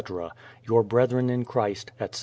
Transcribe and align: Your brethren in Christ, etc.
Your 0.67 0.81
brethren 0.81 1.29
in 1.29 1.45
Christ, 1.45 1.91
etc. 1.99 2.19